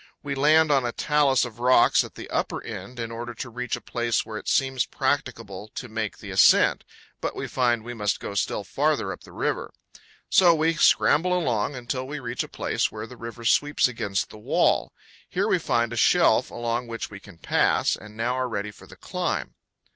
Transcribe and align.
We 0.23 0.33
land 0.33 0.71
on 0.71 0.83
a 0.83 0.91
talus 0.91 1.45
of 1.45 1.59
rocks 1.59 2.03
at 2.03 2.15
the 2.15 2.27
upper 2.31 2.63
end 2.63 2.99
in 2.99 3.11
order 3.11 3.35
to 3.35 3.51
reach 3.51 3.75
a 3.75 3.81
place 3.81 4.25
where 4.25 4.39
it 4.39 4.47
seems 4.47 4.87
practicable 4.87 5.67
to 5.75 5.89
make 5.89 6.17
the 6.17 6.31
ascent; 6.31 6.83
but 7.21 7.35
we 7.35 7.47
find 7.47 7.83
we 7.83 7.93
must 7.93 8.19
go 8.19 8.33
still 8.33 8.63
farther 8.63 9.11
up 9.13 9.21
the 9.25 9.31
river. 9.31 9.71
So 10.27 10.55
we 10.55 10.73
scramble 10.73 11.37
along, 11.37 11.75
until 11.75 12.07
we 12.07 12.17
reach 12.19 12.41
a 12.43 12.47
place 12.47 12.91
where 12.91 13.05
the 13.05 13.15
river 13.15 13.45
sweeps 13.45 13.87
against 13.87 14.31
the 14.31 14.39
wall. 14.39 14.91
Here 15.29 15.47
we 15.47 15.59
find 15.59 15.93
a 15.93 15.97
shelf 15.97 16.49
along 16.49 16.87
which 16.87 17.11
we 17.11 17.19
can 17.19 17.37
pass, 17.37 17.95
and 17.95 18.17
now 18.17 18.33
are 18.39 18.49
ready 18.49 18.71
for 18.71 18.87
the 18.87 18.95
climb. 18.97 19.53